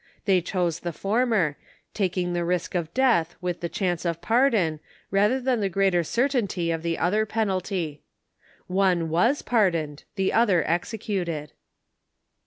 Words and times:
They 0.25 0.41
chose 0.41 0.79
the 0.79 0.93
former, 0.93 1.57
taking 1.93 2.33
the 2.33 2.43
risk 2.43 2.73
of 2.73 2.91
death 2.91 3.35
with 3.39 3.59
the 3.59 3.69
chance 3.69 4.03
of 4.03 4.19
pardon, 4.19 4.79
rather 5.11 5.39
than 5.39 5.59
the 5.59 5.69
greater 5.69 6.03
certainty 6.03 6.71
of 6.71 6.81
the 6.81 6.97
other 6.97 7.23
penalty. 7.27 8.01
One'was 8.67 9.43
pardoned, 9.43 10.05
the 10.15 10.33
other 10.33 10.63
executed. 10.67 11.51